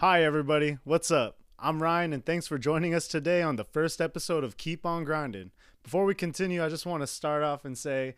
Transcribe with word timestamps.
Hi, 0.00 0.22
everybody. 0.22 0.78
What's 0.84 1.10
up? 1.10 1.38
I'm 1.58 1.82
Ryan, 1.82 2.12
and 2.12 2.24
thanks 2.24 2.46
for 2.46 2.56
joining 2.56 2.94
us 2.94 3.08
today 3.08 3.42
on 3.42 3.56
the 3.56 3.64
first 3.64 4.00
episode 4.00 4.44
of 4.44 4.56
Keep 4.56 4.86
On 4.86 5.02
Grinding. 5.02 5.50
Before 5.82 6.04
we 6.04 6.14
continue, 6.14 6.64
I 6.64 6.68
just 6.68 6.86
want 6.86 7.02
to 7.02 7.06
start 7.08 7.42
off 7.42 7.64
and 7.64 7.76
say 7.76 8.14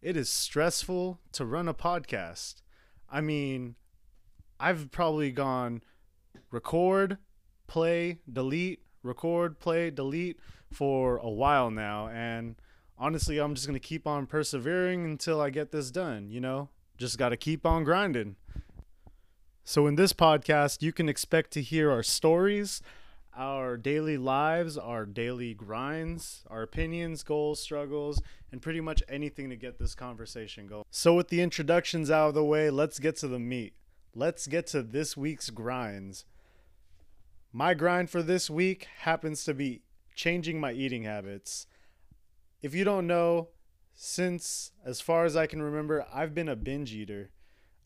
it 0.00 0.16
is 0.16 0.30
stressful 0.30 1.18
to 1.32 1.44
run 1.44 1.66
a 1.66 1.74
podcast. 1.74 2.62
I 3.10 3.22
mean, 3.22 3.74
I've 4.60 4.92
probably 4.92 5.32
gone 5.32 5.82
record, 6.52 7.18
play, 7.66 8.20
delete, 8.32 8.82
record, 9.02 9.58
play, 9.58 9.90
delete 9.90 10.38
for 10.72 11.16
a 11.16 11.28
while 11.28 11.72
now. 11.72 12.06
And 12.06 12.54
honestly, 12.96 13.38
I'm 13.38 13.56
just 13.56 13.66
going 13.66 13.74
to 13.74 13.84
keep 13.84 14.06
on 14.06 14.26
persevering 14.26 15.04
until 15.04 15.40
I 15.40 15.50
get 15.50 15.72
this 15.72 15.90
done, 15.90 16.30
you 16.30 16.40
know? 16.40 16.68
Just 16.98 17.18
got 17.18 17.30
to 17.30 17.36
keep 17.36 17.66
on 17.66 17.82
grinding. 17.82 18.36
So, 19.68 19.88
in 19.88 19.96
this 19.96 20.12
podcast, 20.12 20.80
you 20.80 20.92
can 20.92 21.08
expect 21.08 21.50
to 21.50 21.60
hear 21.60 21.90
our 21.90 22.04
stories, 22.04 22.80
our 23.36 23.76
daily 23.76 24.16
lives, 24.16 24.78
our 24.78 25.04
daily 25.04 25.54
grinds, 25.54 26.44
our 26.48 26.62
opinions, 26.62 27.24
goals, 27.24 27.58
struggles, 27.58 28.22
and 28.52 28.62
pretty 28.62 28.80
much 28.80 29.02
anything 29.08 29.50
to 29.50 29.56
get 29.56 29.80
this 29.80 29.96
conversation 29.96 30.68
going. 30.68 30.84
So, 30.92 31.14
with 31.14 31.30
the 31.30 31.40
introductions 31.40 32.12
out 32.12 32.28
of 32.28 32.34
the 32.34 32.44
way, 32.44 32.70
let's 32.70 33.00
get 33.00 33.16
to 33.16 33.26
the 33.26 33.40
meat. 33.40 33.74
Let's 34.14 34.46
get 34.46 34.68
to 34.68 34.84
this 34.84 35.16
week's 35.16 35.50
grinds. 35.50 36.26
My 37.52 37.74
grind 37.74 38.08
for 38.08 38.22
this 38.22 38.48
week 38.48 38.86
happens 39.00 39.42
to 39.46 39.52
be 39.52 39.82
changing 40.14 40.60
my 40.60 40.70
eating 40.70 41.02
habits. 41.02 41.66
If 42.62 42.72
you 42.72 42.84
don't 42.84 43.08
know, 43.08 43.48
since 43.94 44.70
as 44.84 45.00
far 45.00 45.24
as 45.24 45.34
I 45.34 45.48
can 45.48 45.60
remember, 45.60 46.06
I've 46.14 46.36
been 46.36 46.48
a 46.48 46.54
binge 46.54 46.94
eater. 46.94 47.30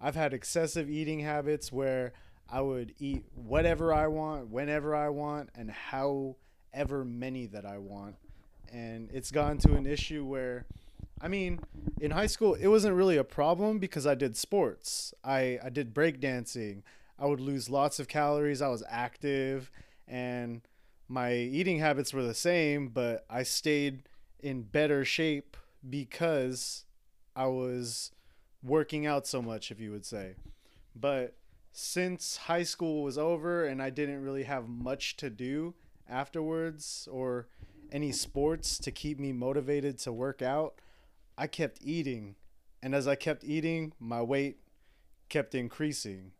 I've 0.00 0.14
had 0.14 0.32
excessive 0.32 0.88
eating 0.88 1.20
habits 1.20 1.70
where 1.70 2.12
I 2.50 2.60
would 2.60 2.94
eat 2.98 3.24
whatever 3.34 3.92
I 3.92 4.06
want, 4.08 4.48
whenever 4.48 4.94
I 4.94 5.08
want, 5.08 5.50
and 5.54 5.70
however 5.70 7.04
many 7.04 7.46
that 7.46 7.64
I 7.64 7.78
want. 7.78 8.16
And 8.72 9.10
it's 9.12 9.30
gotten 9.30 9.58
to 9.58 9.74
an 9.74 9.86
issue 9.86 10.24
where, 10.24 10.66
I 11.20 11.28
mean, 11.28 11.60
in 12.00 12.12
high 12.12 12.26
school, 12.26 12.54
it 12.54 12.68
wasn't 12.68 12.96
really 12.96 13.16
a 13.16 13.24
problem 13.24 13.78
because 13.78 14.06
I 14.06 14.14
did 14.14 14.36
sports. 14.36 15.12
I, 15.22 15.58
I 15.62 15.70
did 15.70 15.94
breakdancing. 15.94 16.82
I 17.18 17.26
would 17.26 17.40
lose 17.40 17.68
lots 17.68 18.00
of 18.00 18.08
calories. 18.08 18.62
I 18.62 18.68
was 18.68 18.82
active 18.88 19.70
and 20.08 20.62
my 21.08 21.34
eating 21.34 21.78
habits 21.78 22.14
were 22.14 22.22
the 22.22 22.34
same, 22.34 22.88
but 22.88 23.24
I 23.28 23.42
stayed 23.42 24.04
in 24.38 24.62
better 24.62 25.04
shape 25.04 25.56
because 25.88 26.84
I 27.34 27.46
was 27.46 28.12
working 28.62 29.06
out 29.06 29.26
so 29.26 29.40
much, 29.40 29.70
if 29.70 29.80
you 29.80 29.90
would 29.90 30.04
say. 30.04 30.34
But 30.94 31.36
since 31.72 32.36
high 32.36 32.64
school 32.64 33.02
was 33.02 33.16
over 33.16 33.64
and 33.64 33.82
I 33.82 33.90
didn't 33.90 34.22
really 34.22 34.44
have 34.44 34.68
much 34.68 35.16
to 35.18 35.30
do 35.30 35.74
afterwards 36.08 37.08
or 37.10 37.48
any 37.92 38.12
sports 38.12 38.78
to 38.78 38.90
keep 38.90 39.18
me 39.18 39.32
motivated 39.32 39.98
to 40.00 40.12
work 40.12 40.42
out, 40.42 40.74
I 41.38 41.46
kept 41.46 41.78
eating. 41.82 42.36
And 42.82 42.94
as 42.94 43.06
I 43.06 43.14
kept 43.14 43.44
eating, 43.44 43.92
my 43.98 44.22
weight 44.22 44.58
kept 45.28 45.54
increasing. 45.54 46.32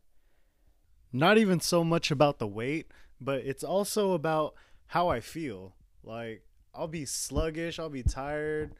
Not 1.13 1.39
even 1.39 1.61
so 1.61 1.83
much 1.85 2.11
about 2.11 2.39
the 2.39 2.47
weight, 2.47 2.91
but 3.21 3.39
it's 3.39 3.65
also 3.65 4.13
about 4.13 4.55
how 4.87 5.09
I 5.09 5.21
feel. 5.21 5.75
Like, 6.03 6.43
I'll 6.75 6.89
be 6.89 7.05
sluggish, 7.05 7.79
I'll 7.79 7.91
be 7.91 8.03
tired. 8.03 8.75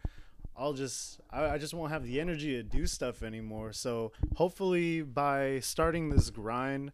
I'll 0.57 0.73
just 0.73 1.21
I, 1.31 1.51
I 1.51 1.59
just 1.59 1.75
won't 1.75 1.93
have 1.93 2.05
the 2.05 2.21
energy 2.21 2.53
to 2.53 2.63
do 2.63 2.87
stuff 2.87 3.23
anymore. 3.23 3.73
So 3.73 4.13
hopefully 4.37 5.03
by 5.03 5.61
starting 5.61 6.11
this 6.11 6.31
grind, 6.31 6.93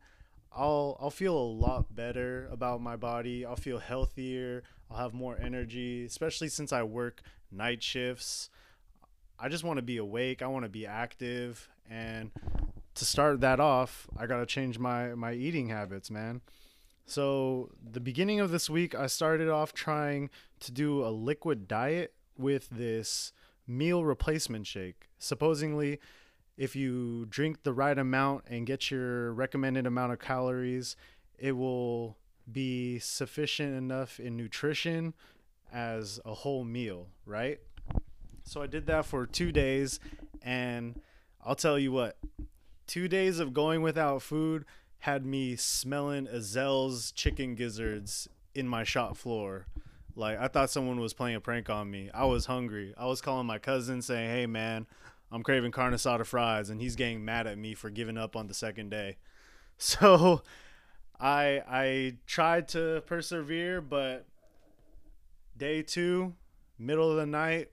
I'll 0.54 0.96
I'll 1.00 1.10
feel 1.10 1.36
a 1.36 1.38
lot 1.38 1.94
better 1.94 2.48
about 2.50 2.80
my 2.80 2.96
body. 2.96 3.44
I'll 3.44 3.56
feel 3.56 3.78
healthier. 3.78 4.62
I'll 4.90 4.98
have 4.98 5.14
more 5.14 5.36
energy, 5.40 6.04
especially 6.04 6.48
since 6.48 6.72
I 6.72 6.82
work 6.82 7.22
night 7.50 7.82
shifts. 7.82 8.50
I 9.38 9.48
just 9.48 9.64
want 9.64 9.78
to 9.78 9.82
be 9.82 9.98
awake. 9.98 10.42
I 10.42 10.46
want 10.46 10.64
to 10.64 10.70
be 10.70 10.86
active 10.86 11.68
and 11.88 12.30
to 12.96 13.04
start 13.04 13.40
that 13.40 13.60
off, 13.60 14.08
I 14.16 14.26
got 14.26 14.38
to 14.38 14.46
change 14.46 14.78
my 14.78 15.14
my 15.14 15.32
eating 15.32 15.68
habits, 15.68 16.10
man. 16.10 16.40
So, 17.04 17.70
the 17.92 18.00
beginning 18.00 18.40
of 18.40 18.50
this 18.50 18.68
week, 18.68 18.94
I 18.94 19.06
started 19.06 19.48
off 19.48 19.72
trying 19.72 20.28
to 20.60 20.72
do 20.72 21.04
a 21.04 21.10
liquid 21.10 21.68
diet 21.68 22.14
with 22.36 22.68
this 22.70 23.32
meal 23.66 24.04
replacement 24.04 24.66
shake. 24.66 25.08
Supposedly, 25.18 25.98
if 26.56 26.74
you 26.74 27.26
drink 27.26 27.62
the 27.62 27.72
right 27.72 27.98
amount 27.98 28.44
and 28.48 28.66
get 28.66 28.90
your 28.90 29.32
recommended 29.32 29.86
amount 29.86 30.12
of 30.12 30.18
calories, 30.18 30.96
it 31.38 31.52
will 31.52 32.16
be 32.50 32.98
sufficient 32.98 33.76
enough 33.76 34.18
in 34.18 34.36
nutrition 34.36 35.14
as 35.72 36.20
a 36.24 36.32
whole 36.32 36.64
meal, 36.64 37.08
right? 37.24 37.58
So 38.44 38.62
I 38.62 38.66
did 38.66 38.86
that 38.86 39.04
for 39.04 39.26
two 39.26 39.50
days, 39.52 39.98
and 40.40 41.00
I'll 41.44 41.56
tell 41.56 41.78
you 41.78 41.92
what, 41.92 42.16
two 42.86 43.08
days 43.08 43.40
of 43.40 43.52
going 43.52 43.82
without 43.82 44.22
food 44.22 44.64
had 45.00 45.26
me 45.26 45.56
smelling 45.56 46.26
Azel's 46.28 47.12
chicken 47.12 47.54
gizzards 47.54 48.28
in 48.54 48.66
my 48.66 48.84
shop 48.84 49.16
floor. 49.16 49.66
Like 50.16 50.40
I 50.40 50.48
thought 50.48 50.70
someone 50.70 50.98
was 50.98 51.12
playing 51.12 51.36
a 51.36 51.40
prank 51.40 51.68
on 51.68 51.90
me. 51.90 52.10
I 52.12 52.24
was 52.24 52.46
hungry. 52.46 52.94
I 52.96 53.06
was 53.06 53.20
calling 53.20 53.46
my 53.46 53.58
cousin 53.58 54.00
saying, 54.00 54.30
"Hey 54.30 54.46
man, 54.46 54.86
I'm 55.30 55.42
craving 55.42 55.72
carne 55.72 55.92
asada 55.92 56.24
fries," 56.24 56.70
and 56.70 56.80
he's 56.80 56.96
getting 56.96 57.24
mad 57.24 57.46
at 57.46 57.58
me 57.58 57.74
for 57.74 57.90
giving 57.90 58.16
up 58.16 58.34
on 58.34 58.46
the 58.48 58.54
second 58.54 58.90
day. 58.90 59.16
So 59.78 60.40
I 61.20 61.62
I 61.68 62.16
tried 62.26 62.68
to 62.68 63.02
persevere, 63.04 63.82
but 63.82 64.24
day 65.54 65.82
two, 65.82 66.32
middle 66.78 67.10
of 67.10 67.18
the 67.18 67.26
night, 67.26 67.68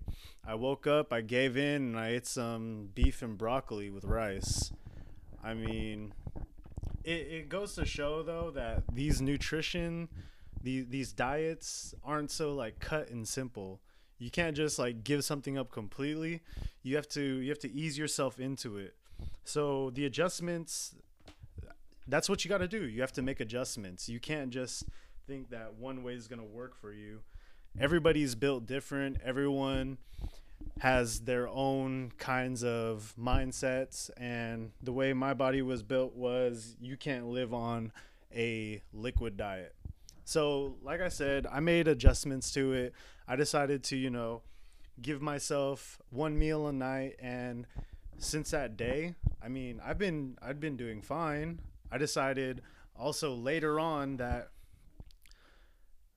I 0.46 0.56
woke 0.56 0.86
up, 0.86 1.14
I 1.14 1.22
gave 1.22 1.56
in, 1.56 1.82
and 1.82 1.98
I 1.98 2.10
ate 2.10 2.28
some 2.28 2.90
beef 2.94 3.22
and 3.22 3.38
broccoli 3.38 3.90
with 3.90 4.04
rice. 4.04 4.74
I 5.42 5.54
mean, 5.54 6.14
it, 7.06 7.12
it 7.12 7.50
goes 7.50 7.74
to 7.76 7.86
show 7.86 8.22
though 8.22 8.52
that 8.52 8.84
these 8.92 9.22
nutrition 9.22 10.10
these 10.64 10.88
these 10.88 11.12
diets 11.12 11.94
aren't 12.04 12.32
so 12.32 12.54
like 12.54 12.80
cut 12.80 13.10
and 13.10 13.28
simple. 13.28 13.82
You 14.18 14.32
can't 14.32 14.56
just 14.56 14.80
like 14.80 15.04
give 15.04 15.26
something 15.26 15.58
up 15.58 15.72
completely. 15.72 16.42
You 16.82 16.96
have 16.96 17.08
to 17.10 17.22
you 17.22 17.50
have 17.50 17.60
to 17.60 17.72
ease 17.72 17.98
yourself 17.98 18.40
into 18.40 18.78
it. 18.78 18.96
So 19.44 19.92
the 19.92 20.06
adjustments 20.06 20.96
that's 22.08 22.30
what 22.30 22.44
you 22.44 22.50
got 22.50 22.58
to 22.60 22.68
do. 22.68 22.86
You 22.86 23.02
have 23.02 23.14
to 23.14 23.22
make 23.22 23.40
adjustments. 23.40 24.10
You 24.10 24.20
can't 24.20 24.50
just 24.50 24.86
think 25.28 25.50
that 25.52 25.76
one 25.76 26.04
way 26.04 26.14
is 26.14 26.28
going 26.28 26.40
to 26.40 26.46
work 26.46 26.76
for 26.76 26.92
you. 26.94 27.22
Everybody's 27.80 28.36
built 28.36 28.66
different. 28.66 29.18
Everyone 29.24 29.98
has 30.80 31.22
their 31.22 31.48
own 31.48 32.12
kinds 32.18 32.64
of 32.64 33.14
mindsets 33.20 34.10
and 34.18 34.72
the 34.82 34.92
way 34.92 35.14
my 35.14 35.34
body 35.34 35.62
was 35.62 35.84
built 35.84 36.16
was 36.16 36.76
you 36.80 36.98
can't 36.98 37.28
live 37.28 37.54
on 37.54 37.92
a 38.34 38.82
liquid 38.94 39.38
diet 39.38 39.76
so, 40.26 40.76
like 40.82 41.02
I 41.02 41.10
said, 41.10 41.46
I 41.52 41.60
made 41.60 41.88
adjustments 41.88 42.52
to 42.54 42.74
it. 42.74 42.94
I 43.28 43.36
decided 43.36 43.84
to, 43.86 43.98
you 43.98 44.10
know, 44.10 44.42
give 45.02 45.22
myself 45.22 46.00
one 46.10 46.38
meal 46.38 46.68
a 46.68 46.74
night 46.74 47.16
and 47.20 47.66
since 48.18 48.52
that 48.52 48.78
day, 48.78 49.16
I 49.42 49.50
mean, 49.50 49.82
I've 49.84 49.98
been 49.98 50.38
I've 50.42 50.60
been 50.60 50.78
doing 50.78 51.02
fine. 51.02 51.60
I 51.92 51.98
decided 51.98 52.62
also 52.96 53.34
later 53.34 53.80
on 53.80 54.18
that 54.18 54.50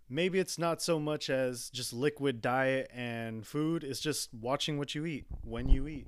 maybe 0.09 0.38
it's 0.38 0.59
not 0.59 0.81
so 0.81 0.99
much 0.99 1.28
as 1.28 1.71
just 1.71 1.93
liquid 1.93 2.41
diet 2.41 2.91
and 2.94 3.47
food, 3.47 3.83
it's 3.83 4.00
just 4.00 4.33
watching 4.33 4.78
what 4.78 4.94
you 4.94 5.05
eat, 5.05 5.27
when 5.43 5.69
you 5.69 5.88
eat. 5.88 6.06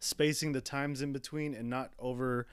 Spacing 0.00 0.52
the 0.52 0.60
times 0.60 1.00
in 1.00 1.12
between 1.12 1.54
and 1.54 1.70
not 1.70 1.92
over 1.98 2.46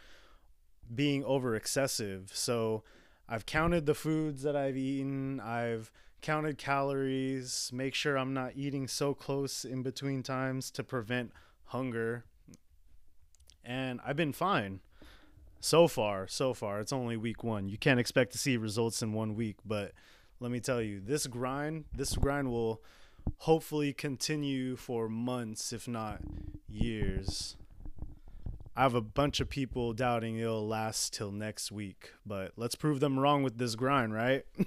being 0.94 1.24
over 1.24 1.56
excessive. 1.56 2.32
So 2.34 2.84
I've 3.28 3.46
counted 3.46 3.86
the 3.86 3.96
foods 3.96 4.44
that 4.44 4.56
I've 4.56 4.78
eaten. 4.78 5.40
I've 5.40 5.92
counted 6.22 6.58
calories, 6.58 7.70
make 7.72 7.94
sure 7.94 8.18
I'm 8.18 8.34
not 8.34 8.54
eating 8.56 8.88
so 8.88 9.14
close 9.14 9.64
in 9.64 9.84
between 9.84 10.24
times 10.24 10.72
to 10.72 10.84
prevent 10.84 11.32
hunger. 11.66 12.26
And 13.64 14.00
I've 14.06 14.16
been 14.16 14.34
fine. 14.34 14.80
So 15.60 15.88
far, 15.88 16.28
so 16.28 16.54
far. 16.54 16.80
It's 16.80 16.94
only 16.94 17.18
week 17.18 17.44
1. 17.44 17.70
You 17.70 17.78
can't 17.78 18.00
expect 18.00 18.32
to 18.32 18.38
see 18.38 18.58
results 18.58 19.02
in 19.02 19.14
1 19.14 19.36
week, 19.36 19.58
but 19.66 19.92
let 20.40 20.52
me 20.52 20.60
tell 20.60 20.82
you, 20.82 21.00
this 21.00 21.28
grind, 21.28 21.86
this 21.94 22.16
grind 22.16 22.50
will 22.50 22.82
hopefully 23.40 23.94
continue 23.94 24.76
for 24.76 25.10
months 25.10 25.74
if 25.74 25.88
not 25.88 26.22
years. 26.68 27.56
I 28.76 28.84
have 28.84 28.96
a 28.96 29.02
bunch 29.02 29.40
of 29.40 29.50
people 29.50 29.94
doubting 29.94 30.38
it'll 30.38 30.68
last 30.68 31.14
till 31.14 31.32
next 31.32 31.72
week, 31.72 32.12
but 32.26 32.52
let's 32.58 32.76
prove 32.76 33.00
them 33.00 33.18
wrong 33.18 33.42
with 33.42 33.58
this 33.58 33.76
grind, 33.76 34.14
right? 34.14 34.44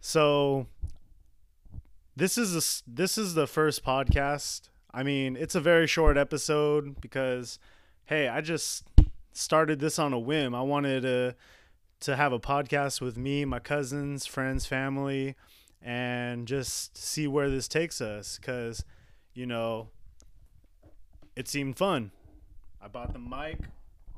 so 0.00 0.66
this 2.14 2.36
is 2.36 2.54
a, 2.54 2.90
this 2.90 3.16
is 3.16 3.34
the 3.34 3.46
first 3.46 3.82
podcast. 3.82 4.68
I 4.92 5.02
mean, 5.02 5.36
it's 5.36 5.54
a 5.54 5.60
very 5.60 5.86
short 5.86 6.18
episode 6.18 7.00
because 7.00 7.58
hey, 8.04 8.28
I 8.28 8.40
just 8.40 8.84
started 9.32 9.78
this 9.78 9.98
on 9.98 10.12
a 10.12 10.18
whim. 10.18 10.54
I 10.54 10.62
wanted 10.62 11.02
to 11.02 11.36
to 12.00 12.16
have 12.16 12.32
a 12.32 12.40
podcast 12.40 13.00
with 13.00 13.16
me, 13.16 13.44
my 13.44 13.58
cousins, 13.58 14.26
friends, 14.26 14.66
family, 14.66 15.36
and 15.82 16.48
just 16.48 16.96
see 16.96 17.26
where 17.26 17.50
this 17.50 17.68
takes 17.68 18.00
us. 18.00 18.38
Because, 18.38 18.84
you 19.34 19.46
know, 19.46 19.88
it 21.36 21.46
seemed 21.46 21.76
fun. 21.76 22.10
I 22.82 22.88
bought 22.88 23.12
the 23.12 23.18
mic 23.18 23.58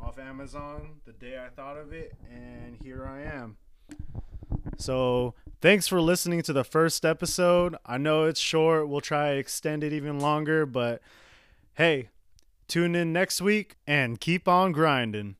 off 0.00 0.18
Amazon 0.18 1.00
the 1.04 1.12
day 1.12 1.38
I 1.44 1.48
thought 1.48 1.76
of 1.76 1.92
it, 1.92 2.14
and 2.30 2.76
here 2.82 3.04
I 3.04 3.22
am. 3.22 3.56
So, 4.76 5.34
thanks 5.60 5.88
for 5.88 6.00
listening 6.00 6.42
to 6.42 6.52
the 6.52 6.62
first 6.62 7.04
episode. 7.04 7.76
I 7.84 7.98
know 7.98 8.24
it's 8.24 8.38
short. 8.40 8.88
We'll 8.88 9.00
try 9.00 9.32
to 9.32 9.38
extend 9.38 9.82
it 9.82 9.92
even 9.92 10.20
longer, 10.20 10.64
but 10.64 11.02
hey, 11.74 12.10
tune 12.68 12.94
in 12.94 13.12
next 13.12 13.40
week 13.42 13.76
and 13.86 14.20
keep 14.20 14.46
on 14.46 14.70
grinding. 14.70 15.36